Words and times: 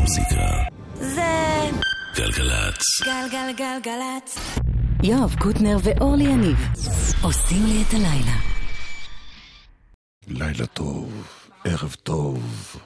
המוזיקה. 0.00 0.64
זה 0.94 1.70
גלגלצ. 2.16 2.82
גלגלגלגלצ. 3.04 4.38
יואב 5.02 5.34
קוטנר 5.38 5.76
ואורלי 5.82 6.24
יניב 6.24 6.56
עושים 7.22 7.66
לי 7.66 7.82
את 7.82 7.94
הלילה. 7.94 8.36
לילה 10.28 10.66
טוב, 10.66 11.28
ערב 11.64 11.96
טוב, 12.02 12.76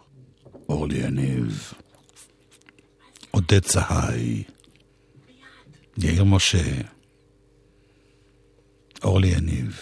אורלי 0.68 0.98
יניב, 0.98 1.72
עודד 3.30 3.58
צהי, 3.58 4.42
יאיר 5.98 6.24
משה, 6.24 6.80
אורלי 9.04 9.28
יניב, 9.28 9.80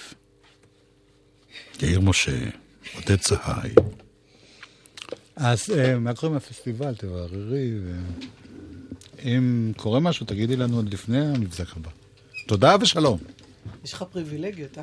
יאיר 1.83 2.01
משה, 2.01 2.39
עודד 2.95 3.17
צהי. 3.17 3.71
אז 5.45 5.71
אה, 5.71 5.99
מה 5.99 6.15
קורה 6.15 6.33
מהפסטיבל? 6.33 6.95
תבררי, 6.95 7.73
ואם 9.19 9.73
קורה 9.77 10.01
משהו, 10.01 10.27
תגידי 10.27 10.57
לנו 10.57 10.77
עוד 10.77 10.93
לפני 10.95 11.27
המבזק 11.27 11.77
הבא. 11.77 11.91
תודה 12.49 12.77
ושלום. 12.81 13.19
יש 13.85 13.93
לך 13.93 14.05
פריבילגיות, 14.11 14.79
אה? 14.79 14.83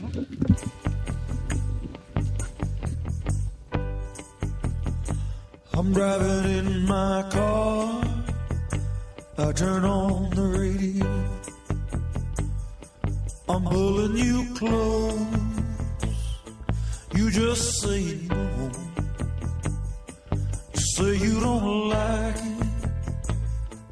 I'm 5.74 5.94
driving 5.94 6.46
in 6.60 6.70
my 6.94 7.24
car. 7.32 8.04
I 9.38 9.52
turn 9.54 9.84
on 9.86 10.30
the 10.40 10.48
radio. 10.60 11.10
I'm 13.48 13.64
pulling 13.64 14.18
you 14.28 14.40
close. 14.60 15.22
You 17.18 17.26
just 17.32 17.64
say 17.82 18.02
no. 18.30 18.89
Say 21.00 21.16
you 21.16 21.40
don't 21.40 21.88
like 21.88 22.36
it. 22.36 22.68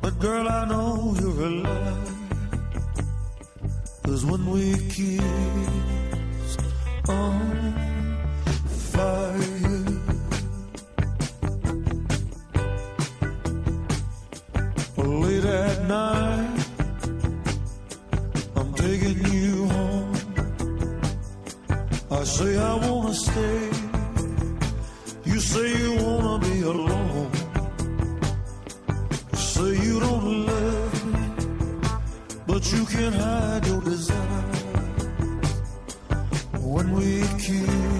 But 0.01 0.19
girl, 0.19 0.45
I 0.45 0.65
know 0.65 1.15
you're 1.17 1.41
a 1.45 1.49
liar. 1.65 2.03
Cause 4.03 4.25
when 4.25 4.45
we 4.51 4.73
kiss 4.89 6.57
on 7.07 7.73
fire. 8.91 9.87
late 14.97 15.45
at 15.45 15.87
night. 15.87 16.65
I'm 18.57 18.73
taking 18.73 19.19
you 19.31 19.65
home. 19.67 20.13
I 22.11 22.23
say 22.25 22.57
I 22.57 22.73
wanna 22.85 23.13
stay. 23.13 23.69
You 25.23 25.39
say 25.39 25.67
you 25.83 25.91
wanna 26.03 26.26
alone. 26.67 27.31
Say 29.33 29.71
you 29.85 29.99
don't 29.99 30.45
love 30.45 31.05
me, 31.13 31.25
but 32.45 32.71
you 32.73 32.85
can't 32.85 33.15
hide 33.15 33.65
your 33.67 33.81
desire. 33.81 34.43
When 36.59 36.91
we 36.91 37.21
kiss 37.39 37.96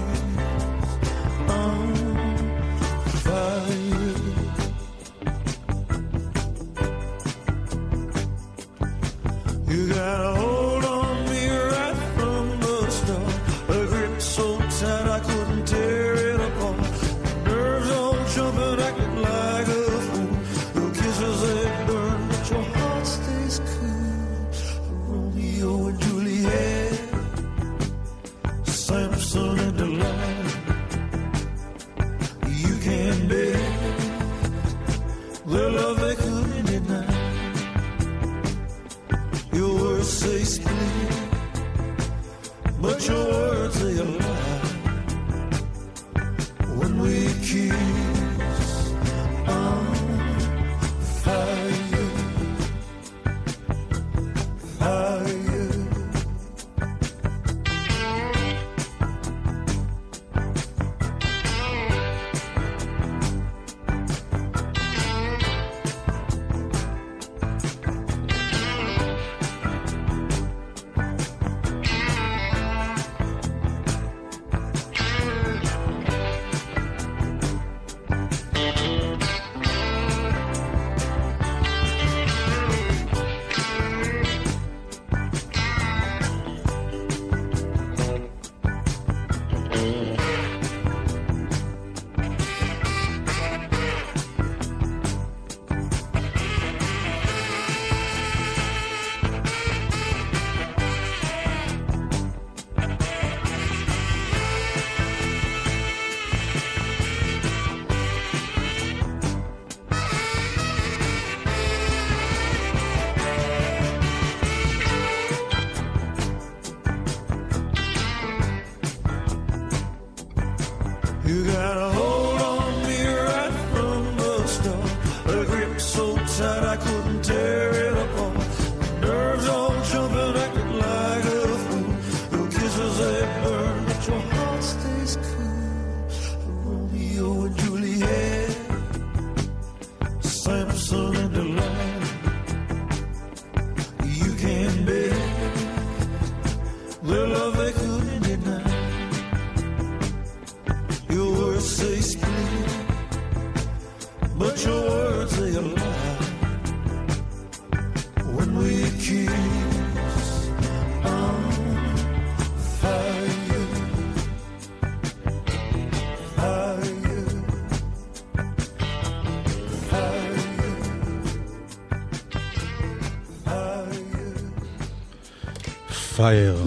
פייר. 176.28 176.66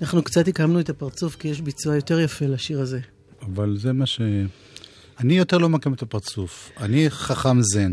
אנחנו 0.00 0.22
קצת 0.22 0.48
הקמנו 0.48 0.80
את 0.80 0.90
הפרצוף, 0.90 1.36
כי 1.36 1.48
יש 1.48 1.60
ביצוע 1.60 1.94
יותר 1.94 2.20
יפה 2.20 2.46
לשיר 2.46 2.80
הזה. 2.80 3.00
אבל 3.42 3.76
זה 3.78 3.92
מה 3.92 4.06
ש... 4.06 4.20
אני 5.20 5.38
יותר 5.38 5.58
לא 5.58 5.68
מקם 5.68 5.92
את 5.92 6.02
הפרצוף. 6.02 6.70
אני 6.76 7.10
חכם 7.10 7.62
זן. 7.62 7.92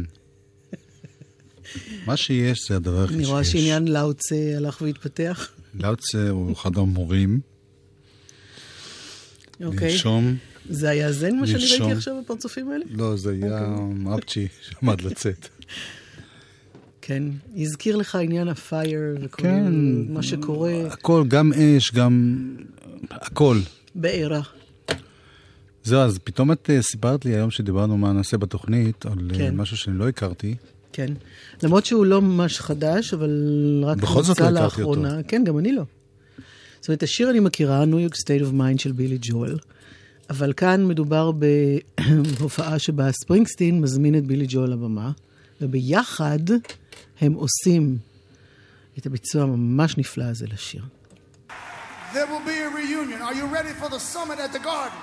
מה 2.05 2.17
שיש 2.17 2.67
זה 2.69 2.75
הדבר 2.75 3.03
הכי 3.03 3.13
שיש. 3.13 3.21
אני 3.21 3.25
רואה 3.25 3.43
שעניין 3.43 3.87
לאוצה 3.87 4.35
הלך 4.57 4.81
והתפתח. 4.81 5.49
לאוצה 5.73 6.29
הוא 6.29 6.53
אחד 6.53 6.77
המורים. 6.77 7.39
אוקיי. 9.63 9.91
לנשום 9.91 10.35
זה 10.69 10.89
היה 10.89 11.11
זן 11.11 11.35
מה 11.35 11.47
שאני. 11.47 11.65
ראיתי 11.69 11.91
עכשיו 11.91 12.21
בפרצופים 12.23 12.71
האלה? 12.71 12.85
לא, 12.89 13.17
זה 13.17 13.31
היה 13.31 13.75
אוקיי. 14.05 14.15
אפצ'י 14.19 14.47
שעמד 14.61 15.01
לצאת. 15.01 15.47
כן. 17.07 17.23
הזכיר 17.55 17.95
לך 17.95 18.15
עניין 18.15 18.47
הפייר 18.47 19.01
וכל 19.21 19.43
כן. 19.43 19.73
מה 20.09 20.23
שקורה 20.23 20.73
הכל, 20.87 21.23
גם 21.27 21.51
אש, 21.53 21.91
גם... 21.91 22.45
הכל. 23.11 23.57
בעירה. 23.95 24.41
זהו, 25.83 25.99
אז 25.99 26.19
פתאום 26.23 26.51
את 26.51 26.69
אה, 26.69 26.81
סיפרת 26.81 27.25
לי 27.25 27.35
היום 27.35 27.51
שדיברנו 27.51 27.97
מה 27.97 28.13
נעשה 28.13 28.37
בתוכנית, 28.37 29.05
על 29.05 29.31
אה, 29.31 29.37
כן. 29.37 29.55
משהו 29.55 29.77
שאני 29.77 29.97
לא 29.97 30.07
הכרתי. 30.07 30.55
כן. 30.93 31.13
למרות 31.63 31.85
שהוא 31.85 32.05
לא 32.05 32.21
ממש 32.21 32.59
חדש, 32.59 33.13
אבל 33.13 33.31
רק 33.85 33.97
בכל 33.97 34.23
זאת 34.23 34.39
לא 34.39 34.45
הכרתי 34.45 34.63
לאחרונה. 34.63 35.23
כן, 35.27 35.43
גם 35.43 35.59
אני 35.59 35.71
לא. 35.71 35.83
זאת 36.79 36.87
אומרת, 36.87 37.03
השיר 37.03 37.29
אני 37.29 37.39
מכירה, 37.39 37.83
New 37.83 38.11
York 38.11 38.15
State 38.15 38.43
of 38.43 38.53
Mind 38.53 38.77
של 38.77 38.91
בילי 38.91 39.17
ג'ואל, 39.21 39.57
אבל 40.29 40.53
כאן 40.53 40.85
מדובר 40.85 41.31
בהופעה 42.39 42.79
שבה 42.79 43.11
ספרינגסטין 43.11 43.81
מזמין 43.81 44.15
את 44.17 44.27
בילי 44.27 44.45
ג'ואל 44.49 44.71
לבמה, 44.71 45.11
וביחד 45.60 46.38
הם 47.20 47.32
עושים 47.32 47.98
את 48.98 49.06
הביצוע 49.06 49.42
הממש 49.42 49.98
נפלא 49.98 50.24
הזה 50.24 50.46
לשיר. 50.46 50.84
There 52.12 52.26
will 52.26 52.44
be 52.44 52.58
a 52.58 52.68
reunion. 52.68 53.22
Are 53.22 53.34
you 53.34 53.46
ready 53.46 53.72
for 53.80 53.88
the 53.88 53.98
summit 53.98 54.38
at 54.38 54.52
the 54.52 54.58
garden? 54.58 54.98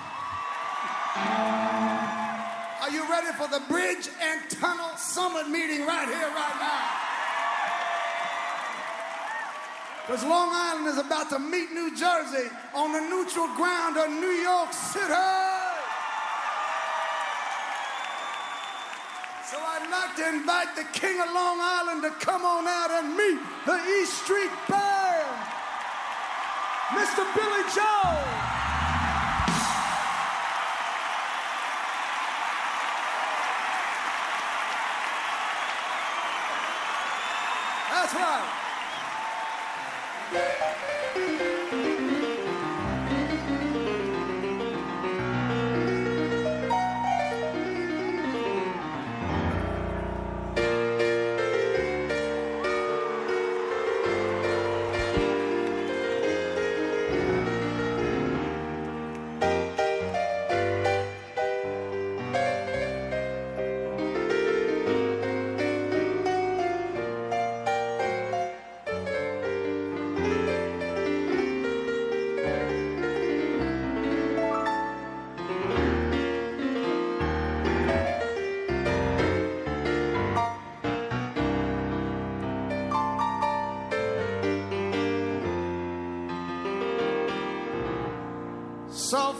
Are 2.83 2.91
you 2.97 3.03
ready 3.15 3.31
for 3.39 3.47
the 3.55 3.61
bridge 3.73 4.05
and 4.27 4.37
tunnel 4.61 4.91
summit 5.15 5.45
meeting 5.49 5.81
right 5.85 6.07
here, 6.15 6.29
right 6.41 6.57
now? 6.71 6.83
Because 10.05 10.23
Long 10.23 10.49
Island 10.51 10.87
is 10.87 10.97
about 10.97 11.29
to 11.29 11.39
meet 11.39 11.71
New 11.71 11.89
Jersey 11.95 12.47
on 12.73 12.93
the 12.93 13.01
neutral 13.13 13.47
ground 13.59 13.97
of 13.97 14.09
New 14.09 14.35
York 14.51 14.71
City. 14.73 15.62
So 19.54 19.60
I'd 19.60 19.88
like 19.88 20.16
to 20.16 20.28
invite 20.34 20.74
the 20.74 20.82
king 20.98 21.20
of 21.20 21.30
Long 21.32 21.58
Island 21.60 22.02
to 22.02 22.10
come 22.18 22.42
on 22.44 22.66
out 22.66 22.90
and 22.90 23.16
meet 23.16 23.38
the 23.64 23.78
East 24.02 24.24
Street 24.24 24.50
Band. 24.68 25.30
Mr. 26.90 27.22
Billy 27.38 27.62
Joe. 27.70 28.63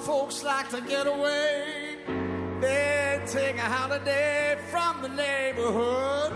Folks 0.04 0.44
like 0.44 0.68
to 0.68 0.82
get 0.82 1.06
away. 1.06 1.96
They 2.60 3.22
take 3.26 3.56
a 3.56 3.62
holiday 3.62 4.58
from 4.70 5.00
the 5.00 5.08
neighborhood. 5.08 6.32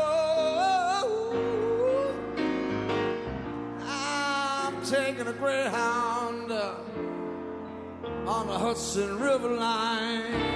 I'm 3.81 4.85
taking 4.85 5.27
a 5.27 5.33
Greyhound 5.33 6.51
uh, 6.51 6.75
on 8.27 8.47
the 8.47 8.59
Hudson 8.59 9.19
River 9.19 9.55
line. 9.55 10.54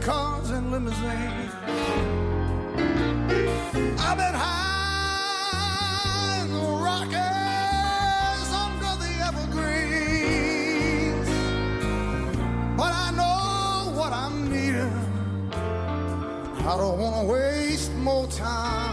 Cars 0.00 0.50
and 0.50 0.70
limousines. 0.72 1.52
I've 4.00 4.16
been 4.16 4.34
high 4.34 5.60
in 6.42 6.52
the 6.52 6.60
Rockies 6.86 8.50
under 8.64 8.96
the 9.04 9.12
evergreens. 9.28 9.68
But 12.76 12.92
I 12.92 13.10
know 13.14 13.92
what 13.98 14.12
I'm 14.12 14.50
needing. 14.50 14.96
I 15.52 16.76
don't 16.76 16.98
want 16.98 17.16
to 17.16 17.24
waste 17.32 17.92
more 17.94 18.26
time. 18.28 18.89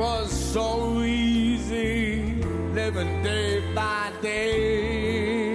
Was 0.00 0.32
so 0.32 1.02
easy 1.02 2.32
living 2.72 3.22
day 3.22 3.60
by 3.74 4.10
day 4.22 5.54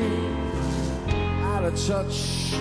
out 1.42 1.64
of 1.64 1.74
touch 1.88 2.54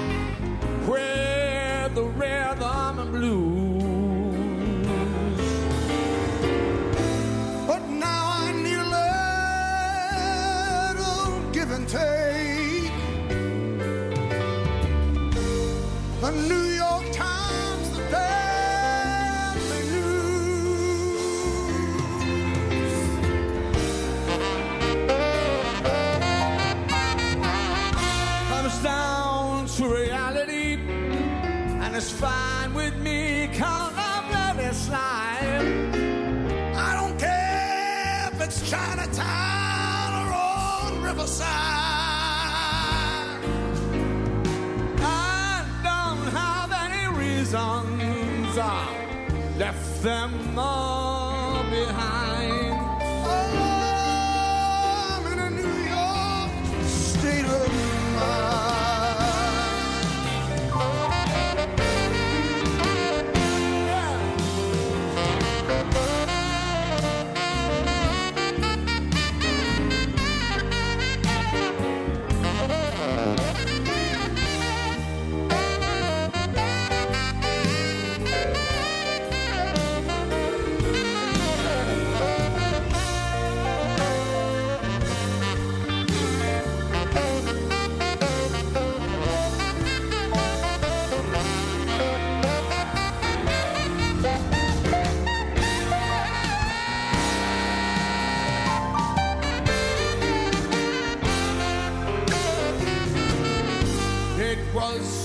with 0.88 1.94
the 1.94 2.04
rhythm 2.16 2.98
and 3.00 3.12
blues. 3.12 3.82
But 7.66 7.82
now 7.90 8.22
I 8.44 8.52
need 8.64 8.78
a 8.78 8.90
little 10.96 11.52
give 11.52 11.70
and 11.70 11.86
take. 11.86 12.53
Chinatown 38.74 40.10
or 40.20 40.32
on 40.32 41.02
Riverside. 41.02 41.46
I 44.98 45.64
don't 45.88 46.26
have 46.42 46.70
any 46.86 47.06
reasons. 47.16 48.58
I 48.58 49.54
left 49.58 50.02
them 50.02 50.58
all 50.58 50.93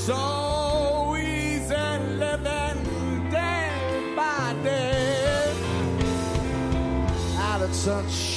so 0.09 1.15
living 2.17 3.29
day 3.29 4.13
by 4.15 4.55
day. 4.63 5.53
Out 7.37 7.61
of 7.61 7.71
touch 7.83 8.28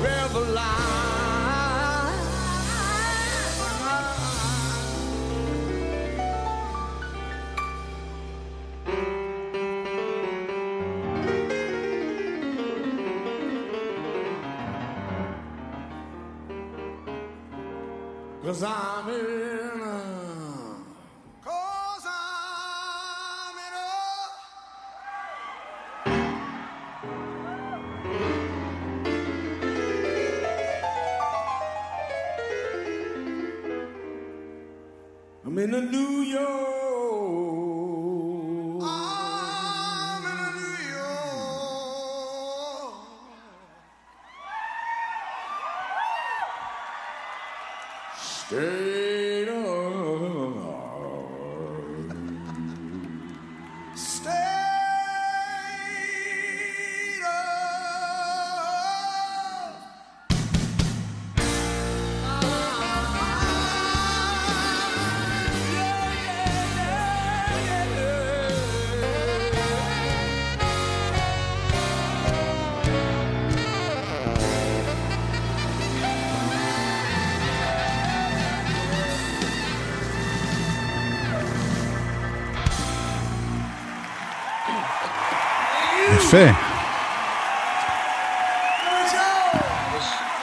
River. 0.00 0.62
Cause 18.52 18.64
I'm 18.64 19.08
in 19.08 20.21
the 35.72 35.80
new 35.80 36.11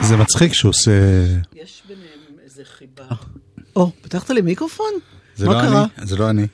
זה 0.09 0.17
מצחיק 0.17 0.53
שהוא 0.53 0.69
עושה... 0.69 0.91
יש 1.55 1.83
ביניהם 1.87 2.09
איזה 2.43 2.63
חיבה. 2.77 3.15
או, 3.75 3.91
פתחת 4.01 4.29
לי 4.29 4.41
מיקרופון? 4.41 4.91
זה 5.35 5.47
מה 5.47 5.53
לא 5.53 5.61
קרה? 5.61 5.85
אני, 5.97 6.07
זה 6.07 6.15
לא 6.17 6.29
אני. 6.29 6.47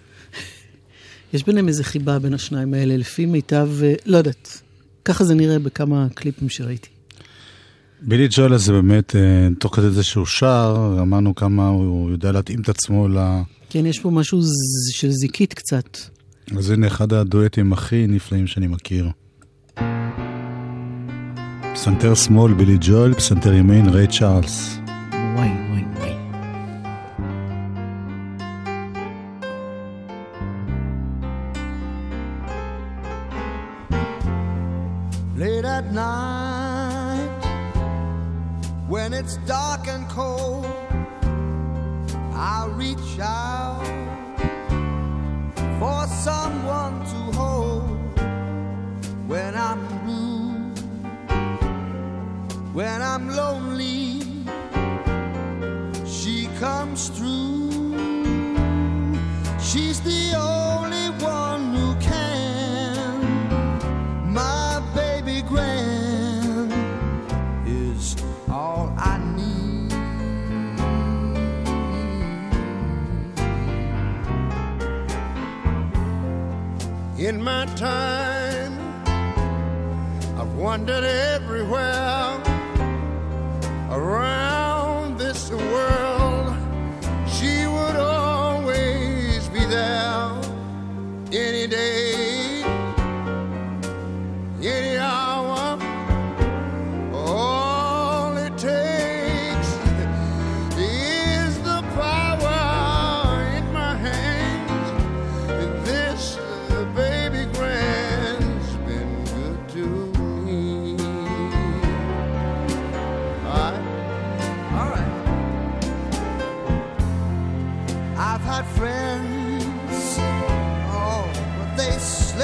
יש 1.34 1.44
ביניהם 1.44 1.68
איזה 1.68 1.84
חיבה 1.84 2.20
בין 2.20 2.34
השניים 2.34 2.74
האלה, 2.74 2.98
לפי 2.98 3.26
מיטב, 3.26 3.70
אה, 3.84 3.94
לא 4.06 4.18
יודעת. 4.18 4.62
ככה 5.06 5.24
זה 5.24 5.34
נראה 5.36 5.60
בכמה 5.60 6.08
קליפים 6.14 6.50
שראיתי. 6.50 6.90
בילי 8.02 8.28
ג'ואל 8.32 8.54
הזה 8.54 8.72
באמת, 8.72 9.16
אה, 9.16 9.22
תוך 9.60 9.76
כדי 9.76 9.90
זה 9.92 10.04
שהוא 10.04 10.26
שר, 10.26 10.98
אמרנו 11.02 11.36
כמה 11.36 11.68
הוא 11.68 12.12
יודע 12.12 12.32
להתאים 12.32 12.62
את 12.62 12.70
עצמו 12.70 13.08
ל... 13.08 13.18
כן, 13.70 13.86
יש 13.86 14.00
פה 14.00 14.10
משהו 14.10 14.42
ז- 14.42 14.52
של 14.92 15.12
זיקית 15.12 15.54
קצת. 15.54 15.98
אז 16.58 16.70
הנה 16.70 16.88
אחד 16.88 17.14
הדואטים 17.14 17.74
הכי 17.74 18.08
נפלאים 18.08 18.48
שאני 18.48 18.68
מכיר. 18.68 19.10
פסנתר 21.86 22.16
שמאל 22.16 22.54
בילי 22.54 22.78
ג'ואל, 22.82 23.14
פסנתר 23.14 23.54
ימין 23.54 23.90
ריי 23.90 24.08
צ'ארלס. 24.08 24.85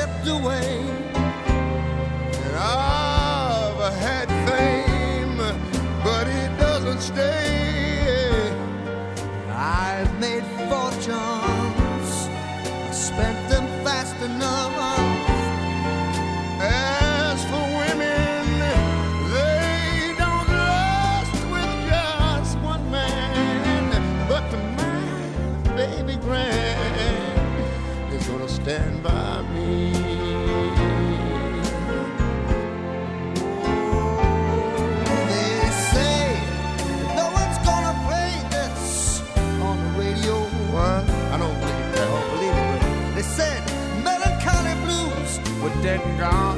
slipped 0.01 0.27
away. 0.27 0.79
And 2.46 2.55
I've 2.55 3.93
had 3.93 4.27
fame, 4.50 5.38
but 6.03 6.27
it 6.27 6.58
doesn't 6.58 7.01
stay. 7.01 7.50
And 45.91 46.17
gone. 46.17 46.50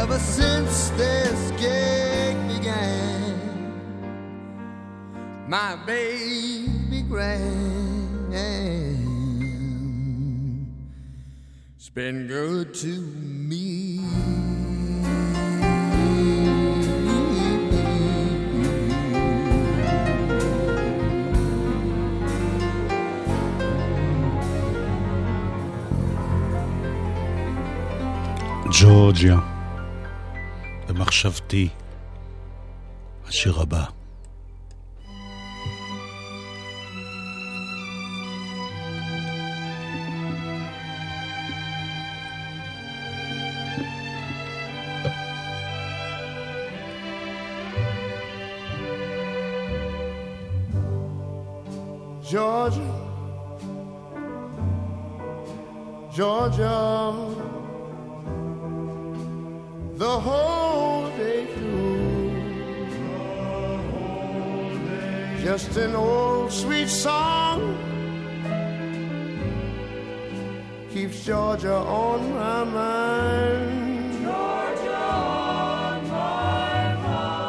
ever 0.00 0.18
since 0.18 0.88
this 0.96 1.50
gig 1.60 2.34
began, 2.48 3.36
my 5.46 5.76
baby 5.84 7.02
grand's 7.02 8.30
been 11.92 12.26
good 12.26 12.72
to 12.72 12.86
me. 12.86 14.00
Georgia. 28.70 29.49
במחשבתי, 31.10 31.68
השיר 33.26 33.60
הבא. 33.60 33.84
Georgia, 52.30 52.90
Georgia, 56.16 56.78
the 59.98 60.14
whole 60.24 60.59
Just 65.50 65.74
an 65.78 65.96
old 65.96 66.52
sweet 66.52 66.88
song 66.88 67.76
keeps 70.92 71.24
Georgia 71.24 71.74
on 71.74 72.34
my 72.34 72.62
mind. 72.62 74.22
Georgia 74.22 74.94
on 74.94 76.08
my 76.08 76.94
mind. 77.02 77.40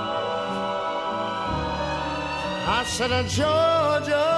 I 2.79 2.83
said, 2.87 3.11
uh, 3.11 3.21
Georgia. 3.37 4.31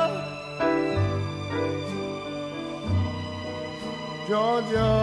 Georgia, 4.27 4.93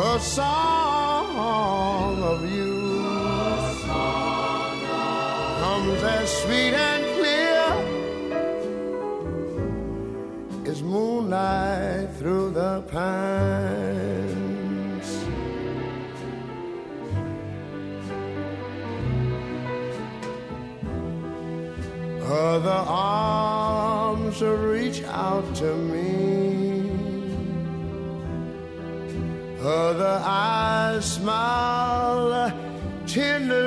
a 0.00 0.18
song 0.18 2.22
of 2.22 2.50
you 2.50 2.59
comes 5.90 6.02
as 6.04 6.42
sweet 6.42 6.74
and 6.74 7.04
clear 7.16 7.64
as 10.70 10.82
moonlight 10.82 12.08
through 12.18 12.50
the 12.50 12.82
pines. 12.82 13.48
Other 22.24 22.84
arms 22.86 24.42
reach 24.42 25.02
out 25.04 25.54
to 25.56 25.74
me. 25.74 26.90
Other 29.60 30.22
eyes 30.24 31.04
smile 31.14 32.52
tenderly. 33.06 33.59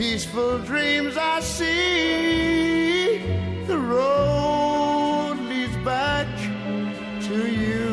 Peaceful 0.00 0.58
dreams 0.60 1.14
I 1.18 1.40
see 1.40 3.18
the 3.66 3.76
road 3.76 5.36
leads 5.50 5.76
back 5.84 6.26
to 7.28 7.38
you. 7.46 7.90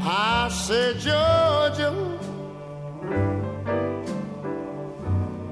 I 0.00 0.48
said, 0.48 0.98
Georgia. 0.98 1.92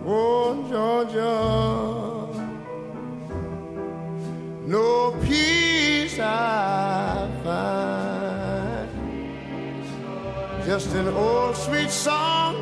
Oh, 0.05 0.67
Georgia, 0.73 1.39
no 4.67 5.13
peace 5.23 6.19
I 6.19 7.31
find. 7.45 8.91
Just 10.67 10.93
an 10.97 11.07
old 11.07 11.57
sweet 11.57 11.91
song 11.91 12.62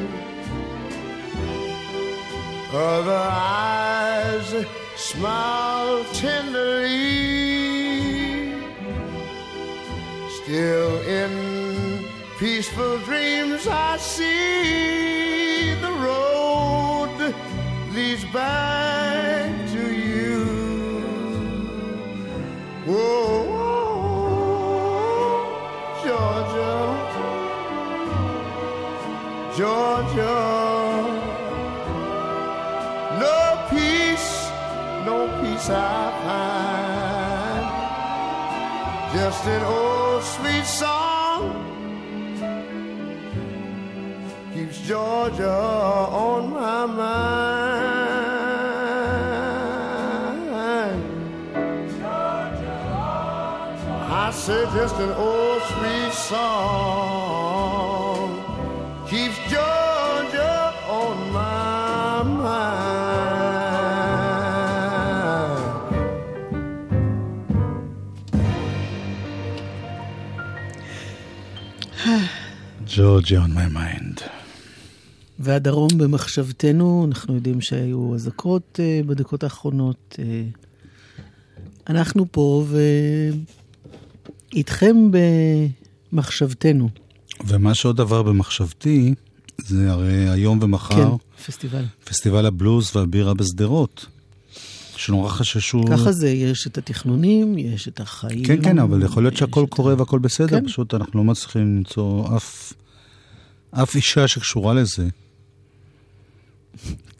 Other 2.72 3.12
eyes 3.12 4.66
smile 4.94 6.04
tenderly. 6.12 6.90
Still 10.42 11.02
in 11.02 11.39
peaceful 12.40 12.98
dreams, 13.00 13.66
I 13.68 13.98
see 13.98 15.74
the 15.74 15.92
road 16.06 17.34
leads 17.92 18.24
back 18.32 19.68
to 19.72 19.92
you. 19.92 20.46
Whoa, 22.86 23.44
Georgia, 26.02 26.78
Georgia. 29.54 30.38
No 33.20 33.40
peace, 33.68 34.30
no 35.04 35.28
peace 35.42 35.68
I 35.68 36.10
find. 36.24 37.66
Just 39.12 39.44
an 39.46 39.62
old 39.62 40.22
sweet 40.22 40.64
song 40.64 41.69
Georgia 44.90 45.48
on 45.48 46.50
my 46.52 46.84
mind. 46.84 47.06
Georgia 52.00 52.74
on 52.90 53.70
my. 53.86 54.26
I 54.26 54.32
say 54.32 54.64
just 54.74 54.96
an 54.96 55.12
old 55.12 55.62
sweet 55.70 56.12
song 56.12 56.80
keeps 59.08 59.38
Georgia 59.48 60.74
on 60.88 61.16
my 61.38 62.24
mind. 62.24 62.80
Georgia 72.84 73.36
on 73.36 73.54
my 73.54 73.68
והדרום 75.40 75.88
במחשבתנו, 75.98 77.06
אנחנו 77.08 77.34
יודעים 77.34 77.60
שהיו 77.60 78.14
אזעקות 78.14 78.80
אה, 78.82 79.00
בדקות 79.06 79.44
האחרונות. 79.44 80.16
אה, 80.18 80.42
אנחנו 81.88 82.26
פה 82.30 82.64
ואיתכם 84.52 84.96
במחשבתנו. 86.12 86.88
ומה 87.46 87.74
שעוד 87.74 87.96
דבר 87.96 88.22
במחשבתי, 88.22 89.14
זה 89.58 89.90
הרי 89.90 90.28
היום 90.28 90.58
ומחר 90.62 90.94
כן, 90.94 91.42
פסטיבל. 91.46 91.84
פסטיבל 92.04 92.46
הבלוז 92.46 92.96
והבירה 92.96 93.34
בשדרות. 93.34 94.06
שנורא 94.96 95.28
חששו... 95.28 95.84
ככה 95.90 96.12
זה, 96.12 96.28
יש 96.28 96.66
את 96.66 96.78
התכנונים, 96.78 97.58
יש 97.58 97.88
את 97.88 98.00
החיים. 98.00 98.44
כן, 98.44 98.62
כן, 98.62 98.78
אבל 98.78 99.02
יכול 99.02 99.22
להיות 99.22 99.36
שהכל 99.36 99.64
את 99.64 99.70
קורה 99.70 99.94
והכל 99.98 100.18
בסדר, 100.18 100.60
כן. 100.60 100.66
פשוט 100.66 100.94
אנחנו 100.94 101.18
לא 101.18 101.24
מצליחים 101.24 101.76
למצוא 101.76 102.36
אף, 102.36 102.72
אף 103.70 103.94
אישה 103.94 104.28
שקשורה 104.28 104.74
לזה. 104.74 105.08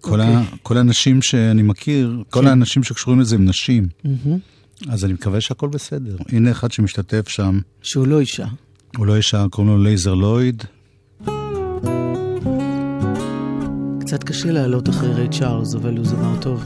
כל, 0.01 0.21
ה, 0.21 0.43
כל 0.63 0.77
האנשים 0.77 1.23
שאני 1.23 1.63
מכיר, 1.63 2.23
כל 2.31 2.41
כן. 2.41 2.47
האנשים 2.47 2.83
שקשורים 2.83 3.21
לזה 3.21 3.35
הם 3.35 3.45
נשים. 3.45 3.89
מהמם. 4.05 4.39
אז 4.89 5.05
אני 5.05 5.13
מקווה 5.13 5.41
שהכל 5.41 5.69
בסדר. 5.69 6.17
הנה 6.29 6.51
אחד 6.51 6.73
שמשתתף 6.73 7.29
שם, 7.29 7.61
שהוא 7.83 8.07
לא 8.07 8.21
אישה. 8.21 8.47
הוא 8.97 9.07
לא 9.07 9.17
אישה, 9.17 9.47
קוראים 9.51 9.73
לו 9.73 9.83
לייזר 9.83 10.15
לויד. 10.15 10.65
קצת 14.01 14.25
קשה 14.25 14.53
לעלות 14.53 14.89
אחרי 14.89 15.15
ריי 15.15 15.29
צ'ארלס, 15.29 15.75
אבל 15.75 15.97
הוא 15.97 16.07
זמר 16.07 16.37
טוב. 16.41 16.65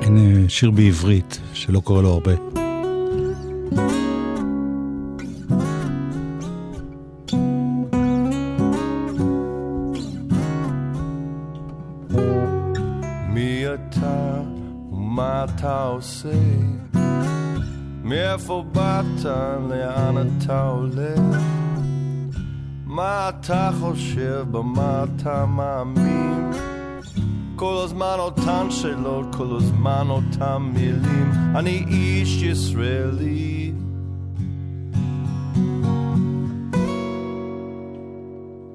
הנה 0.00 0.48
שיר 0.48 0.70
בעברית, 0.70 1.40
שלא 1.54 1.80
קורה 1.80 2.02
לו 2.02 2.08
הרבה. 2.08 2.32
מאיפה 18.30 18.64
באת? 18.72 19.24
לאן 19.70 20.14
אתה 20.18 20.68
הולך? 20.68 21.42
מה 22.86 23.28
אתה 23.28 23.70
חושב? 23.80 24.44
במה 24.50 25.04
אתה 25.04 25.46
מאמין? 25.46 26.50
כל 27.56 27.82
הזמן 27.84 28.16
אותן 28.18 28.70
שאלות, 28.70 29.34
כל 29.36 29.56
הזמן 29.56 30.06
אותן 30.08 30.56
מילים. 30.74 31.32
אני 31.56 31.84
איש 31.88 32.42
ישראלי. 32.42 33.72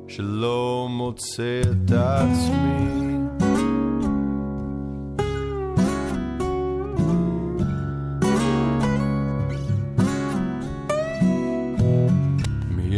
שלא 0.07 0.87
מוצא 0.89 1.61
את 1.61 1.91
עצמי. 1.91 3.04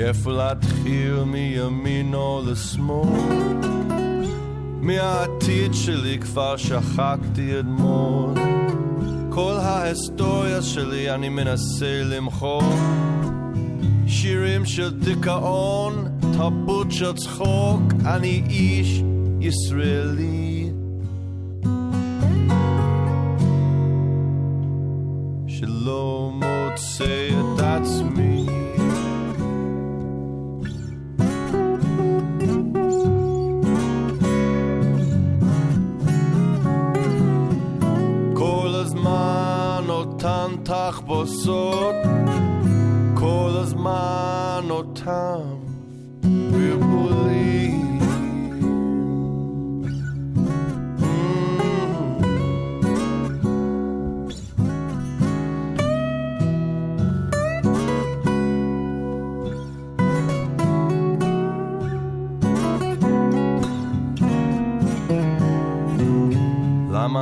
מאיפה 0.08 0.32
להתחיל 0.32 1.24
מימין 1.26 2.14
או 2.14 2.42
לשמאל? 2.46 3.08
מהעתיד 4.82 5.74
שלי 5.74 6.20
כבר 6.20 6.58
שכחתי 6.58 7.60
אתמול. 7.60 8.34
כל 9.30 9.54
ההיסטוריה 9.62 10.62
שלי 10.62 11.12
אני 11.12 11.30
מנסה 11.30 12.04
למחוק. 12.04 12.64
שירים 14.08 14.66
של 14.66 15.00
דיכאון, 15.00 16.06
תרבות 16.38 16.92
של 16.92 17.14
צחוק, 17.14 17.82
אני 18.06 18.44
איש 18.50 19.02
ישראלי. 19.40 20.47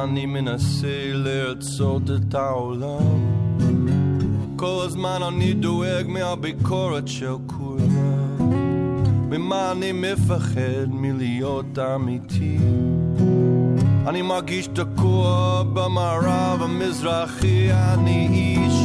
אני 0.05 0.25
מנסה 0.25 1.11
לרצות 1.13 2.01
את 2.15 2.35
העולם? 2.35 3.35
כל 4.55 4.81
הזמן 4.85 5.19
אני 5.27 5.53
דואג 5.53 6.07
מהביקורת 6.07 7.07
של 7.07 7.35
כולם. 7.47 8.51
ממה 9.29 9.71
אני 9.71 9.91
מפחד 9.91 10.87
מלהיות 10.89 11.79
אמיתי? 11.79 12.57
אני 14.07 14.21
מרגיש 14.21 14.67
תקוע 14.67 15.63
במערב 15.73 16.61
המזרחי, 16.61 17.73
אני 17.73 18.27
איש 18.31 18.84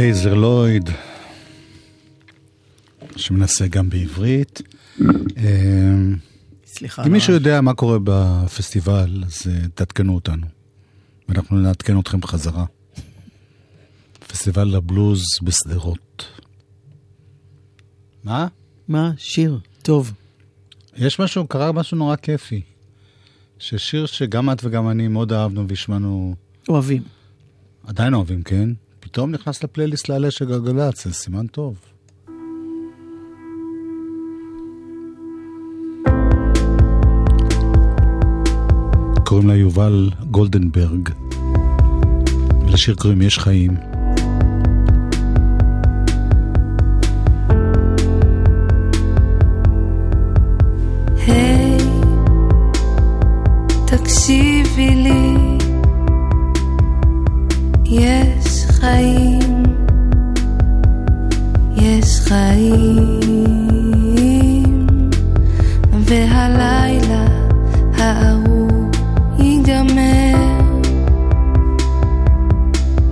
לייזר 0.00 0.34
לויד, 0.34 0.90
שמנסה 3.16 3.66
גם 3.66 3.90
בעברית. 3.90 4.62
אה, 5.36 5.44
סליחה. 6.66 7.06
אם 7.06 7.12
מישהו. 7.12 7.34
יודע 7.34 7.60
מה 7.60 7.74
קורה 7.74 7.98
בפסטיבל, 8.04 9.22
אז 9.26 9.42
אה, 9.50 9.68
תעדכנו 9.74 10.14
אותנו. 10.14 10.46
ואנחנו 11.28 11.60
נעדכן 11.60 11.98
אתכם 11.98 12.20
בחזרה. 12.20 12.64
פסטיבל 14.26 14.74
הבלוז 14.74 15.22
בשדרות. 15.42 16.24
מה? 18.24 18.46
מה? 18.88 19.12
שיר. 19.16 19.58
טוב. 19.82 20.12
יש 20.96 21.20
משהו, 21.20 21.46
קרה 21.46 21.72
משהו 21.72 21.96
נורא 21.96 22.16
כיפי. 22.16 22.62
ששיר 23.58 24.06
שגם 24.06 24.50
את 24.50 24.64
וגם 24.64 24.88
אני 24.88 25.08
מאוד 25.08 25.32
אהבנו 25.32 25.68
והשמענו, 25.68 26.34
אוהבים. 26.68 27.02
עדיין 27.86 28.14
אוהבים, 28.14 28.42
כן? 28.42 28.68
פתאום 29.12 29.30
נכנס 29.30 29.64
לפלייליסט 29.64 30.08
לעלה 30.08 30.30
של 30.30 30.44
גלגלצ, 30.44 31.04
זה 31.04 31.14
סימן 31.14 31.46
טוב. 31.46 31.76
קוראים 39.24 39.48
לה 39.48 39.54
יובל 39.54 40.10
גולדנברג, 40.30 41.08
ולשיר 42.66 42.94
קוראים 42.94 43.22
יש 43.22 43.38
חיים. 43.38 43.76
היי, 51.26 51.78
תקשיבי 53.86 54.94
לי, 54.94 55.34
יש 57.84 58.29
חיים, 58.80 59.62
יש 61.76 62.20
חיים, 62.20 63.20
והלילה 65.92 67.26
הארור 67.98 68.90
ייגמר. 69.38 70.60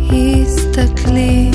הסתכלי, 0.00 1.47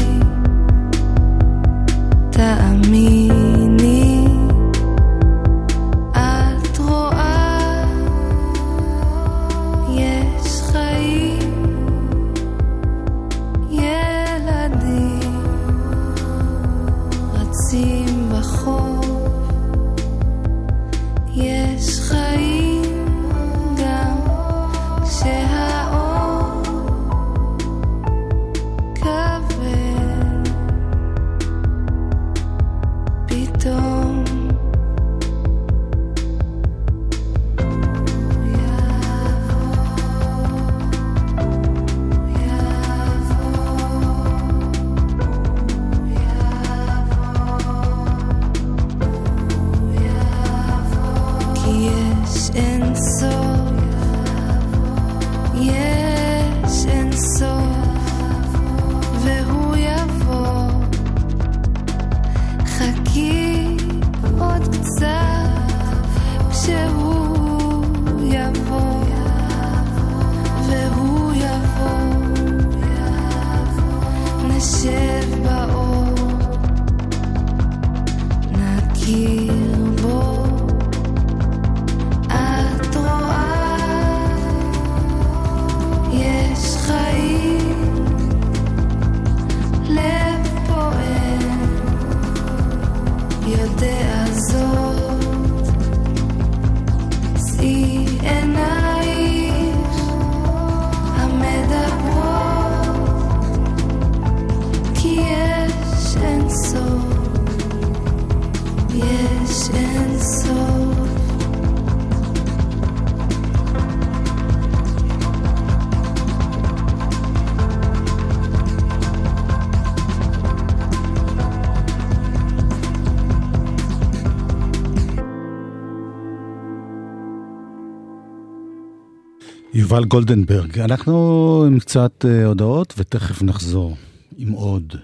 יובל 129.94 130.06
גולדנברג. 130.06 130.80
אנחנו 130.80 131.64
עם 131.68 131.80
קצת 131.80 132.26
אה, 132.28 132.46
הודעות 132.46 132.94
ותכף 132.98 133.42
נחזור 133.42 133.98
עם 134.38 134.52
עוד 134.52 134.96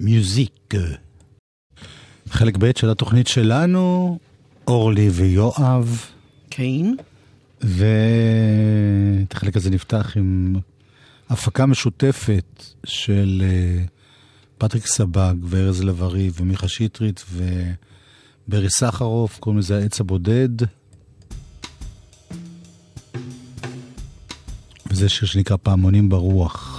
מיוזיק. 0.00 0.74
חלק 2.28 2.56
ב' 2.56 2.70
של 2.76 2.90
התוכנית 2.90 3.26
שלנו, 3.26 4.18
אורלי 4.66 5.08
ויואב, 5.08 6.00
כן, 6.50 6.94
ואת 7.60 9.32
החלק 9.32 9.56
הזה 9.56 9.70
נפתח 9.70 10.12
עם 10.16 10.56
הפקה 11.28 11.66
משותפת 11.66 12.64
של 12.84 13.42
אה, 13.44 13.84
פטריק 14.58 14.86
סבג 14.86 15.34
וארז 15.42 15.84
לב-ארי 15.84 16.30
ומיכה 16.34 16.68
שטרית 16.68 17.24
וברי 18.48 18.70
סחרוף, 18.70 19.38
קוראים 19.38 19.58
לזה 19.58 19.78
העץ 19.78 20.00
הבודד. 20.00 20.48
וזה 24.96 25.08
שיר 25.08 25.28
שנקרא 25.28 25.56
פעמונים 25.62 26.08
ברוח. 26.08 26.75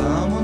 Vamos. 0.00 0.39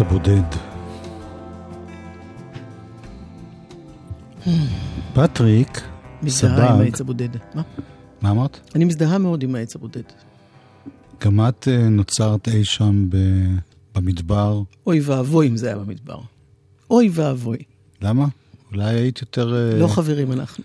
הבודד. 0.00 0.42
פטריק, 5.14 5.80
מזדהה 6.22 6.56
סבג. 6.56 6.70
עם 6.74 6.80
העץ 6.80 7.00
הבודד. 7.00 7.28
מה? 7.54 7.62
מה 8.22 8.30
אמרת? 8.30 8.60
אני 8.74 8.84
מזדהה 8.84 9.18
מאוד 9.18 9.42
עם 9.42 9.54
העץ 9.54 9.76
הבודד. 9.76 10.02
גם 11.24 11.40
את 11.48 11.68
אה, 11.70 11.88
נוצרת 11.88 12.48
אי 12.48 12.64
שם 12.64 13.06
ב- 13.10 13.56
במדבר. 13.94 14.62
אוי 14.86 15.00
ואבוי 15.00 15.48
אם 15.48 15.56
זה 15.56 15.66
היה 15.66 15.76
במדבר. 15.78 16.18
אוי 16.90 17.10
ואבוי. 17.12 17.58
למה? 18.02 18.26
אולי 18.72 18.84
היית 18.94 19.20
יותר... 19.20 19.54
אה, 19.54 19.78
לא 19.78 19.86
חברים 19.88 20.32
אנחנו. 20.32 20.64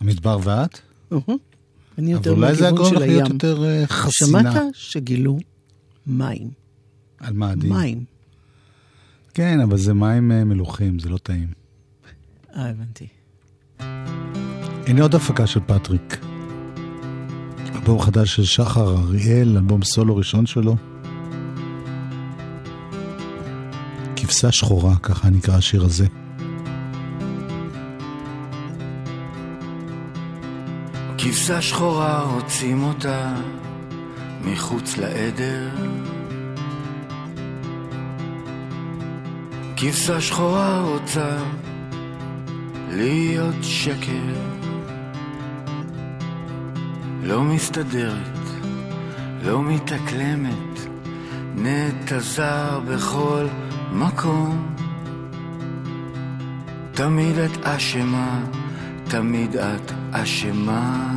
המדבר 0.00 0.38
ואת? 0.44 0.78
אני 1.98 2.12
יותר 2.12 2.32
אבל 2.32 2.38
אולי 2.44 2.54
זה 2.54 2.64
היה 2.64 2.72
מהכיוון 2.72 2.76
גורם 2.76 2.90
של 2.90 2.96
לך 2.96 3.08
להיות 3.10 3.22
הים. 3.26 3.32
יותר 3.34 3.64
אה, 3.64 3.86
חסינה. 3.86 4.40
שמעת 4.52 4.62
שגילו 4.72 5.38
מים. 6.06 6.50
על 7.20 7.32
מאדים. 7.32 7.72
מים. 7.72 8.04
כן, 9.34 9.60
אבל 9.60 9.76
זה 9.76 9.94
מים 9.94 10.32
אה, 10.32 10.44
מלוכים, 10.44 10.98
זה 10.98 11.08
לא 11.08 11.18
טעים. 11.18 11.48
אה, 12.56 12.70
הבנתי. 12.70 13.06
הנה 14.86 15.02
עוד 15.02 15.14
הפקה 15.14 15.46
של 15.46 15.60
פטריק. 15.66 16.18
אלבום 17.74 18.00
חדש 18.00 18.36
של 18.36 18.44
שחר 18.44 18.96
אריאל, 18.98 19.56
אלבום 19.56 19.82
סולו 19.82 20.16
ראשון 20.16 20.46
שלו. 20.46 20.76
כבשה 24.16 24.52
שחורה, 24.52 24.96
ככה 24.96 25.30
נקרא 25.30 25.56
השיר 25.56 25.84
הזה. 25.84 26.06
כבשה 31.18 31.62
שחורה 31.62 32.34
רוצים 32.34 32.82
אותה 32.82 33.34
מחוץ 34.44 34.96
לעדר. 34.96 35.68
כבשה 39.80 40.20
שחורה 40.20 40.82
רוצה 40.82 41.36
להיות 42.90 43.54
שקר. 43.62 44.34
לא 47.22 47.42
מסתדרת, 47.42 48.38
לא 49.44 49.62
מתאקלמת, 49.62 50.78
נטע 51.54 52.18
זר 52.18 52.80
בכל 52.88 53.46
מקום. 53.92 54.74
תמיד 56.92 57.38
את 57.38 57.64
אשמה, 57.64 58.40
תמיד 59.08 59.56
את 59.56 59.92
אשמה. 60.10 61.16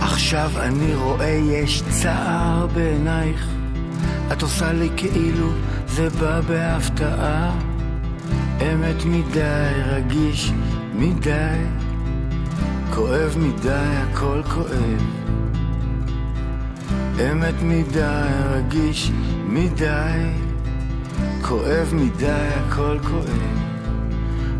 עכשיו 0.00 0.50
אני 0.56 0.94
רואה 0.94 1.40
יש 1.52 1.82
צער 1.88 2.66
בעינייך, 2.66 3.59
את 4.32 4.42
עושה 4.42 4.72
לי 4.72 4.88
כאילו 4.96 5.48
זה 5.86 6.08
בא 6.10 6.40
בהפתעה. 6.40 7.58
אמת 8.60 9.04
מדי, 9.04 9.72
רגיש 9.86 10.52
מדי, 10.94 11.64
כואב 12.94 13.36
מדי, 13.38 13.70
הכל 13.70 14.42
כואב. 14.54 15.20
אמת 17.20 17.62
מדי, 17.62 18.26
רגיש 18.50 19.10
מדי, 19.46 20.30
כואב 21.42 21.92
מדי, 21.92 22.48
הכל 22.56 22.98
כואב, 23.02 23.58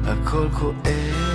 הכל 0.05 0.49
כואב. 0.53 1.30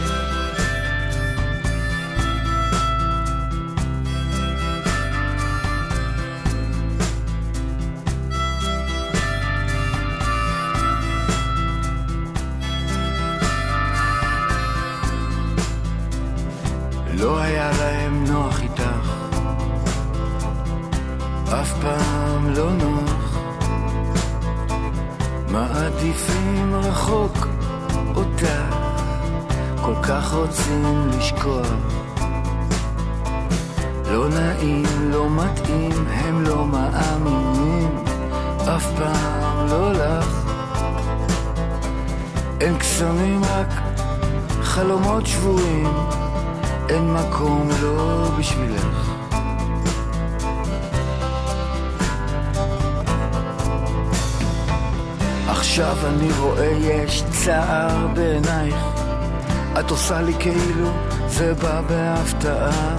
זה 61.46 61.54
בא 61.54 61.82
בהפתעה. 61.82 62.98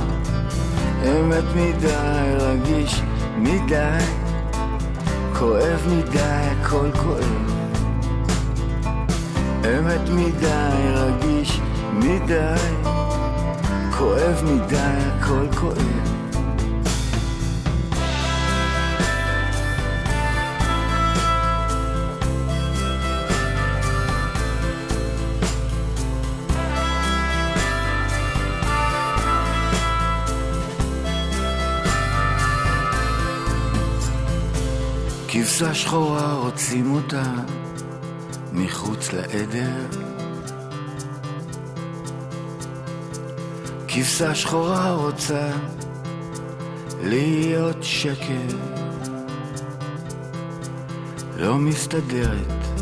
אמת 1.03 1.45
מדי, 1.57 2.35
רגיש 2.39 3.03
מדי, 3.39 4.05
כואב 5.39 5.87
מדי, 5.89 6.21
הכל 6.21 6.91
כואב. 6.93 7.53
אמת 9.65 10.09
מדי, 10.09 10.89
רגיש 10.95 11.61
מדי, 11.93 12.55
כואב 13.99 14.43
מדי, 14.45 14.77
הכל 14.77 15.47
כואב. 15.61 16.26
כבשה 35.47 35.75
שחורה 35.75 36.35
רוצים 36.35 36.95
אותה 36.95 37.33
מחוץ 38.53 39.13
לעדר. 39.13 39.87
כבשה 43.89 44.35
שחורה 44.35 44.93
רוצה 44.93 45.51
להיות 47.03 47.77
שקר. 47.83 48.57
לא 51.37 51.59
מסתדרת, 51.59 52.81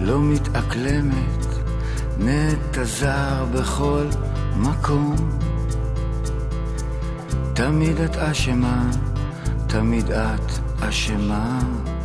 לא 0.00 0.20
מתאקלמת, 0.20 1.46
נטע 2.18 2.84
זר 2.84 3.44
בכל 3.52 4.04
מקום. 4.56 5.16
תמיד 7.54 8.00
את 8.00 8.16
אשמה, 8.16 8.90
תמיד 9.66 10.10
את 10.10 10.65
אשמה. 10.88 11.95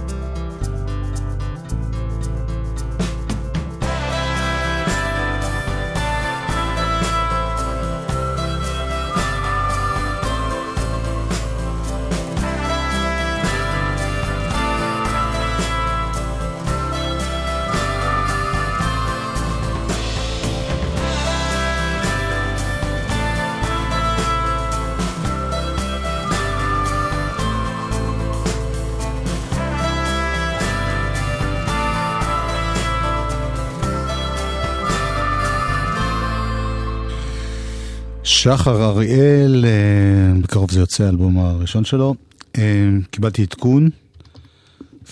שחר 38.24 38.84
אריאל, 38.84 39.66
אה, 39.66 40.42
בקרוב 40.42 40.72
זה 40.72 40.80
יוצא 40.80 41.04
האלבום 41.04 41.40
הראשון 41.40 41.86
שלו. 41.86 42.16
אה, 42.58 42.90
קיבלתי 43.12 43.42
עדכון, 43.42 43.90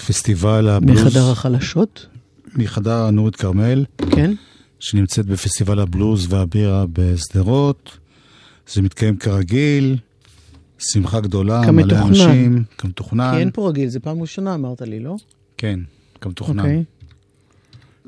פסטיבל 0.07 0.69
הבלוז. 0.69 1.01
מחדר 1.01 1.31
החלשות, 1.31 2.05
מחדר 2.55 3.09
נורית 3.09 3.35
כרמל, 3.35 3.85
כן? 4.11 4.33
שנמצאת 4.79 5.25
בפסטיבל 5.25 5.79
הבלוז 5.79 6.33
והבירה 6.33 6.85
בשדרות. 6.93 7.97
זה 8.67 8.81
מתקיים 8.81 9.17
כרגיל, 9.17 9.97
שמחה 10.79 11.19
גדולה, 11.19 11.61
כמתוכנן. 11.65 11.97
מלא 11.97 12.07
אנשים, 12.07 12.63
כמתוכנן. 12.77 13.31
כי 13.33 13.39
אין 13.39 13.49
פה 13.53 13.69
רגיל, 13.69 13.89
זה 13.89 13.99
פעם 13.99 14.21
ראשונה 14.21 14.53
אמרת 14.55 14.81
לי, 14.81 14.99
לא? 14.99 15.15
כן, 15.57 15.79
כמתוכנן. 16.21 16.59
אוקיי. 16.59 16.83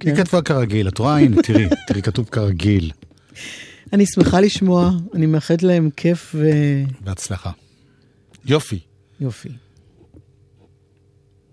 היא 0.01 0.15
כן. 0.15 0.23
כתבה 0.23 0.41
כרגיל, 0.41 0.87
את 0.87 0.97
רואה? 0.97 1.19
הנה, 1.19 1.41
תראי, 1.41 1.65
תראי, 1.87 2.01
כתוב 2.01 2.29
כרגיל. 2.31 2.91
אני 3.93 4.05
שמחה 4.05 4.39
לשמוע, 4.39 4.91
אני 5.13 5.25
מאחלת 5.25 5.63
להם 5.63 5.89
כיף 5.89 6.35
בהצלחה. 7.01 7.51
יופי. 8.45 8.79
ויופי. 9.21 9.49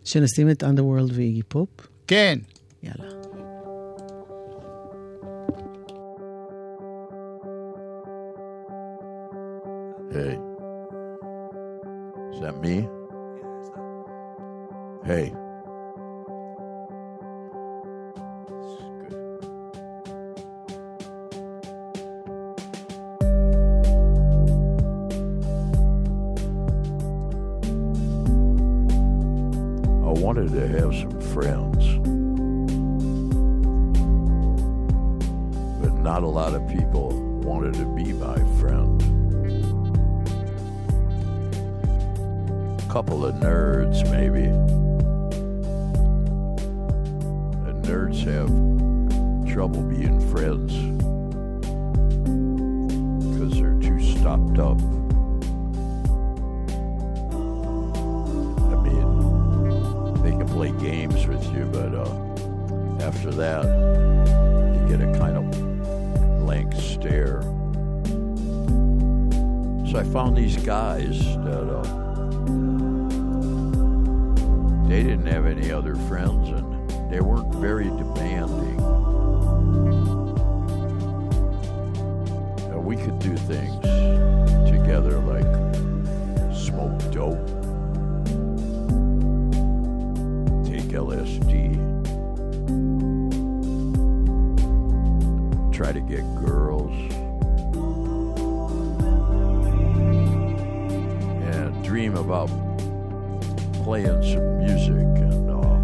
שנשים 0.05 0.51
את 0.51 0.62
Underworld 0.62 1.12
ואיגי 1.12 1.43
פופ? 1.43 1.68
כן. 2.07 2.39
יאללה. 2.82 3.09
Hey. 10.11 10.39
Is 12.32 12.41
that 12.41 12.57
me? 12.62 12.76
Hey. 15.05 15.47
Wanted 30.39 30.55
to 30.55 30.68
have 30.78 30.95
some 30.95 31.20
friends. 31.32 31.99
But 35.80 35.95
not 35.95 36.22
a 36.22 36.28
lot 36.28 36.55
of 36.55 36.68
people 36.68 37.09
wanted 37.43 37.74
to 37.74 37.84
be 37.97 38.12
my 38.12 38.36
friend. 38.61 39.03
A 42.80 42.93
couple 42.93 43.26
of 43.26 43.34
nerds, 43.36 44.09
maybe. 44.12 44.47
And 47.66 47.84
nerds 47.84 48.22
have 48.24 48.49
trouble 49.53 49.82
being 49.82 50.20
friends 50.30 50.72
because 53.24 53.59
they're 53.59 53.80
too 53.80 54.01
stopped 54.01 54.61
up. 54.61 54.97
With 61.39 61.55
you, 61.55 61.64
but 61.66 61.95
uh, 61.95 63.07
after 63.07 63.30
that, 63.30 63.64
you 63.64 64.97
get 64.97 65.01
a 65.01 65.18
kind 65.18 65.36
of 65.36 65.51
blank 66.45 66.72
stare. 66.74 67.43
So 69.91 69.99
I 69.99 70.05
found 70.05 70.36
these 70.36 70.57
guys 70.57 71.18
that. 71.45 71.68
Uh, 71.70 72.09
they 74.89 75.03
didn't 75.03 75.26
have 75.26 75.45
any 75.45 75.70
other 75.70 75.95
friends 75.95 76.49
and 76.49 77.12
they 77.12 77.20
weren't 77.20 77.55
very 77.57 77.84
demanding. 77.84 78.80
And 82.70 82.84
we 82.84 82.97
could 82.97 83.18
do 83.18 83.36
things 83.36 83.74
together 84.66 85.18
like 85.20 85.45
smoke 86.57 86.99
dope, 87.12 87.36
LSD, 90.99 91.78
try 95.72 95.92
to 95.92 96.01
get 96.01 96.24
girls, 96.44 96.92
and 101.55 101.84
dream 101.84 102.16
about 102.16 102.51
playing 103.84 104.22
some 104.24 104.59
music 104.59 105.07
and 105.22 105.51
uh, 105.51 105.78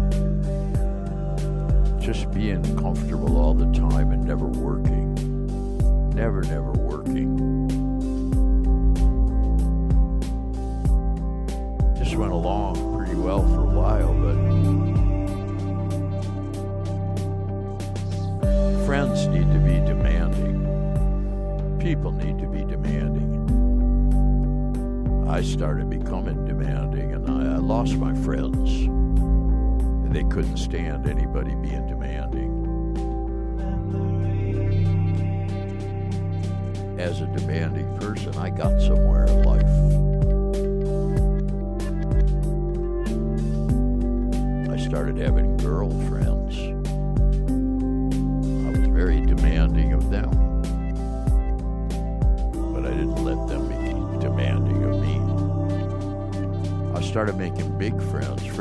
just 2.01 2.29
being 2.33 2.61
comfortable 2.77 3.37
all 3.37 3.53
the 3.53 3.71
time 3.71 4.11
and 4.11 4.25
never 4.25 4.47
working. 4.47 5.15
Never, 6.13 6.41
never 6.43 6.71
working. 6.73 7.37
Just 11.97 12.17
went 12.17 12.33
along 12.33 12.75
pretty 12.97 13.15
well 13.15 13.41
for 13.41 13.61
a 13.61 13.65
while, 13.65 14.13
but 14.13 14.94
friends 18.85 19.25
need 19.27 19.51
to 19.51 19.57
be 19.57 19.79
demanding. 19.83 20.61
People 21.79 22.11
need 22.11 22.37
to 22.37 22.45
be 22.45 22.63
demanding. 22.63 23.33
I 25.27 25.41
started 25.41 25.89
becoming 25.89 26.45
demanding 26.45 27.13
and 27.13 27.27
I, 27.27 27.55
I 27.55 27.57
lost 27.57 27.95
my 27.95 28.13
friends. 28.13 28.69
They 30.13 30.23
couldn't 30.25 30.57
stand 30.57 31.07
anybody 31.07 31.55
being 31.55 31.87
demanding. 31.87 32.51
As 36.99 37.21
a 37.21 37.25
demanding 37.25 37.97
person, 37.97 38.37
I 38.37 38.51
got 38.51 38.79
somewhere 38.81 39.25
in 39.25 39.41
life. 39.41 39.65
I 44.69 44.77
started 44.87 45.17
having 45.17 45.57
girlfriends. 45.57 46.24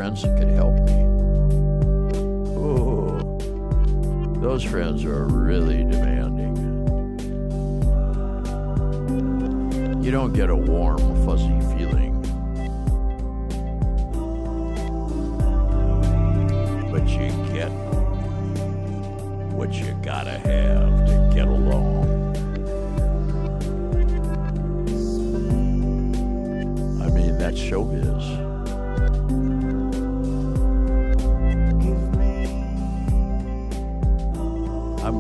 Friends, 0.05 0.23
that 0.23 0.37
could 0.39 0.49
help 0.49 0.75
me. 0.75 0.93
Oh, 2.59 3.39
those 4.41 4.63
friends 4.63 5.03
are 5.05 5.25
really 5.25 5.83
demanding. 5.85 6.55
You 10.03 10.11
don't 10.11 10.35
get 10.35 10.51
a 10.51 10.57
warm, 10.57 10.99
fuzzy 11.25 11.59
feeling. 11.75 12.21
But 16.93 17.09
you 17.09 17.31
get 17.55 17.71
what 19.55 19.73
you 19.73 19.97
gotta 20.03 20.37
have 20.39 21.07
to 21.07 21.31
get 21.35 21.49
along. 21.49 22.05
I 27.01 27.09
mean, 27.09 27.39
that's 27.39 27.59
showbiz. 27.59 28.44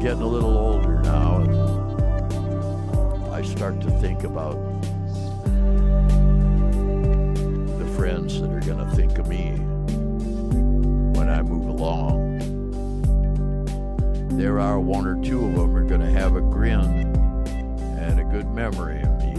Getting 0.04 0.20
a 0.20 0.26
little 0.26 0.58
older 0.58 1.00
now, 1.00 1.38
and 1.38 1.50
I 3.32 3.40
start 3.40 3.80
to 3.80 3.90
think 4.00 4.24
about 4.24 4.52
the 7.78 7.90
friends 7.96 8.38
that 8.42 8.50
are 8.50 8.60
going 8.60 8.86
to 8.86 8.90
think 8.94 9.16
of 9.16 9.26
me 9.26 9.52
when 11.18 11.30
I 11.30 11.40
move 11.40 11.68
along. 11.68 12.36
There 14.36 14.60
are 14.60 14.78
one 14.78 15.06
or 15.06 15.18
two 15.24 15.42
of 15.42 15.54
them 15.54 15.74
are 15.74 15.84
going 15.84 16.02
to 16.02 16.10
have 16.10 16.36
a 16.36 16.42
grin 16.42 16.84
and 17.98 18.20
a 18.20 18.24
good 18.24 18.50
memory 18.50 19.00
of 19.00 19.08
me. 19.24 19.32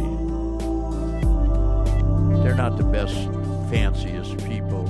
They're 2.41 2.55
not 2.55 2.77
the 2.77 2.85
best, 2.85 3.13
fanciest 3.69 4.39
people. 4.39 4.85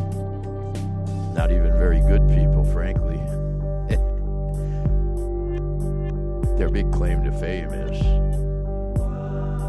Not 1.36 1.52
even 1.52 1.78
very 1.78 2.00
good 2.00 2.26
people, 2.30 2.64
frankly. 2.72 3.05
Their 6.66 6.84
big 6.84 6.92
claim 6.92 7.24
to 7.24 7.32
fame 7.32 7.72
is 7.72 8.02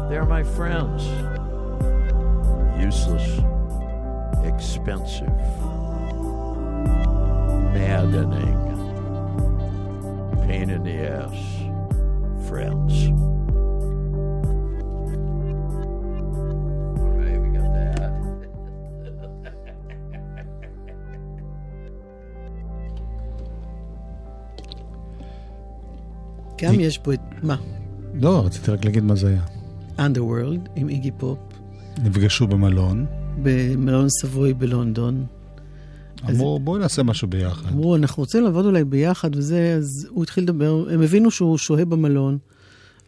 they're 0.09 0.25
my 0.25 0.41
friends. 0.41 1.05
Useless, 2.81 3.37
expensive, 4.43 5.27
maddening, 7.71 8.57
pain 10.47 10.71
in 10.71 10.83
the 10.83 11.07
ass 11.07 12.47
friends. 12.49 13.16
גם 26.61 26.79
יש 26.79 26.97
פה 26.97 27.13
את, 27.13 27.19
מה? 27.43 27.55
לא, 28.13 28.45
רציתי 28.45 28.71
רק 28.71 28.85
להגיד 28.85 29.03
מה 29.03 29.15
זה 29.15 29.27
היה. 29.27 29.41
Underworld 29.97 30.69
עם 30.75 30.89
איגי 30.89 31.11
פופ, 31.17 31.37
נפגשו 32.03 32.47
במלון, 32.47 33.05
במלון 33.43 34.09
סבוי 34.09 34.53
בלונדון. 34.53 35.25
אמרו 36.29 36.59
בואי 36.59 36.79
נעשה 36.79 37.03
משהו 37.03 37.27
ביחד. 37.27 37.71
אמרו, 37.71 37.95
אנחנו 37.95 38.23
רוצים 38.23 38.43
לעבוד 38.43 38.65
אולי 38.65 38.83
ביחד 38.83 39.35
וזה, 39.35 39.75
אז 39.77 40.07
הוא 40.09 40.23
התחיל 40.23 40.43
לדבר, 40.43 40.85
הם 40.91 41.01
הבינו 41.01 41.31
שהוא 41.31 41.57
שוהה 41.57 41.85
במלון. 41.85 42.37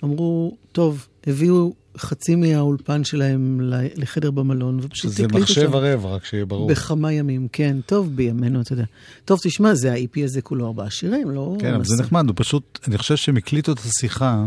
אמרו, 0.03 0.57
טוב, 0.71 1.07
הביאו 1.27 1.73
חצי 1.97 2.35
מהאולפן 2.35 3.03
שלהם 3.03 3.59
לחדר 3.95 4.31
במלון, 4.31 4.79
ופשוט 4.81 5.11
שזה 5.11 5.23
הקליטו 5.23 5.43
מחשב 5.43 5.61
שם. 5.61 5.73
ערב, 5.73 6.05
רק 6.05 6.25
שיהיה 6.25 6.45
ברור. 6.45 6.69
בכמה 6.69 7.13
ימים, 7.13 7.47
כן. 7.51 7.77
טוב, 7.85 8.15
בימינו, 8.15 8.61
אתה 8.61 8.73
יודע. 8.73 8.83
טוב, 9.25 9.39
תשמע, 9.43 9.75
זה 9.75 9.93
ה-EP 9.93 10.23
הזה 10.23 10.41
כולו 10.41 10.67
ארבעה 10.67 10.89
שירים, 10.89 11.31
לא... 11.31 11.55
כן, 11.59 11.73
אבל 11.73 11.85
זה. 11.85 12.03
נחמד, 12.03 12.27
הוא 12.27 12.33
פשוט, 12.37 12.79
אני 12.87 12.97
חושב 12.97 13.15
שהם 13.15 13.37
הקליטו 13.37 13.71
את 13.71 13.79
השיחה, 13.79 14.45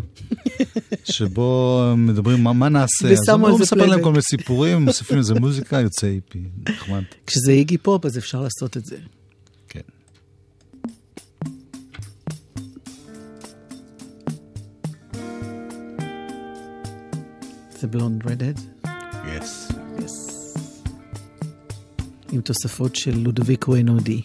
שבו 1.05 1.83
מדברים 1.97 2.45
מה, 2.45 2.53
מה 2.53 2.69
נעשה. 2.69 3.09
ושמו 3.13 3.47
על 3.47 3.53
הוא 3.53 3.59
זה 3.59 3.63
מספר 3.63 3.87
להם. 3.87 4.03
כל 4.03 4.11
מיני 4.11 4.23
סיפורים, 4.23 4.83
מוסיפים 4.83 5.19
לזה 5.19 5.35
מוזיקה, 5.35 5.81
יוצא 5.81 6.07
איפי. 6.07 6.43
נחמד. 6.69 7.03
כשזה 7.27 7.53
איגי 7.53 7.79
פופ, 7.79 8.07
אז 8.07 8.19
אפשר 8.19 8.41
לעשות 8.41 8.77
את 8.77 8.85
זה. 8.87 8.97
זה 17.83 17.89
בלונד 17.89 18.27
רדד, 18.27 18.55
יס. 19.37 19.73
עם 22.33 22.41
תוספות 22.41 22.97
של 22.97 23.19
לודוויקו 23.19 23.77
אנודי. 23.77 24.23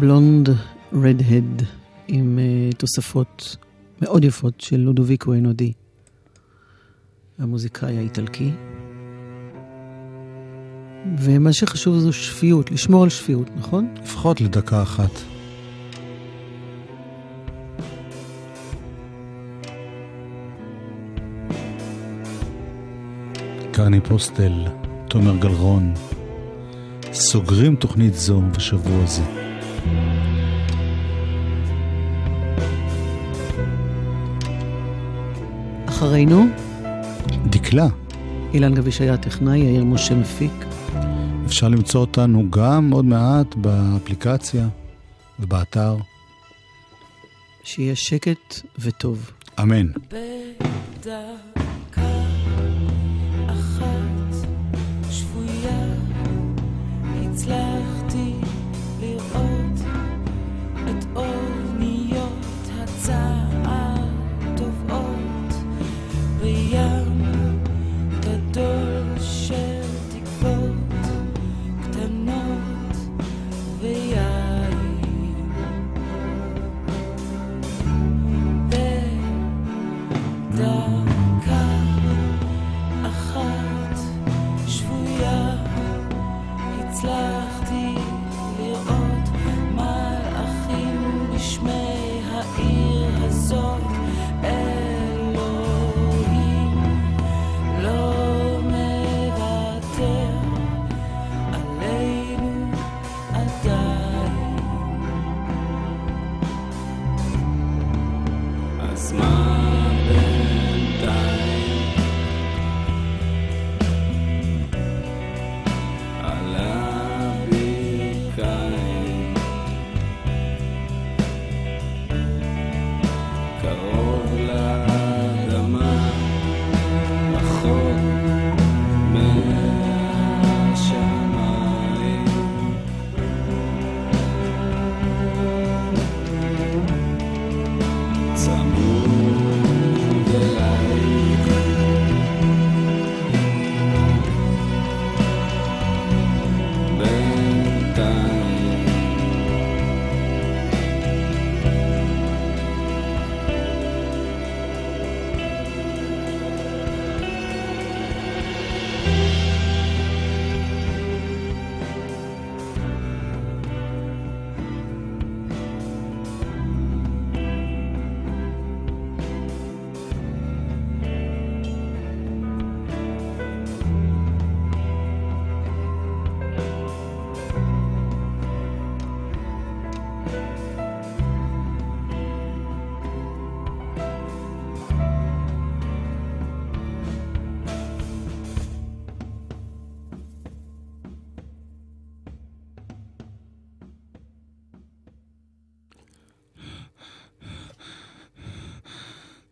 בלונד 0.00 0.48
רדהד 0.92 1.62
עם 2.08 2.38
uh, 2.38 2.76
תוספות 2.76 3.56
מאוד 4.02 4.24
יפות 4.24 4.60
של 4.60 4.76
לודוביקו 4.76 5.34
אנודי, 5.34 5.72
המוזיקאי 7.38 7.98
האיטלקי. 7.98 8.50
ומה 11.18 11.52
שחשוב 11.52 11.98
זו 11.98 12.12
שפיות, 12.12 12.70
לשמור 12.70 13.02
על 13.02 13.08
שפיות, 13.08 13.46
נכון? 13.56 13.94
לפחות 14.02 14.40
לדקה 14.40 14.82
אחת. 14.82 15.10
קרני 23.72 24.00
פוסטל, 24.00 24.66
תומר 25.08 25.36
גלרון, 25.36 25.94
סוגרים 27.12 27.76
תוכנית 27.76 28.14
זו 28.14 28.42
בשבוע 28.56 29.06
זה. 29.06 29.49
אחרינו, 35.88 36.46
דקלה, 37.46 37.86
אילן 38.54 38.74
גביש 38.74 39.00
היה 39.00 39.14
הטכנאי, 39.14 39.58
יאיר 39.58 39.84
משה 39.84 40.14
מפיק. 40.14 40.52
אפשר 41.46 41.68
למצוא 41.68 42.00
אותנו 42.00 42.50
גם 42.50 42.90
עוד 42.90 43.04
מעט 43.04 43.54
באפליקציה 43.54 44.68
ובאתר. 45.40 45.96
שיהיה 47.64 47.96
שקט 47.96 48.60
וטוב. 48.78 49.30
אמן. 49.60 49.86
בדקה 49.86 51.59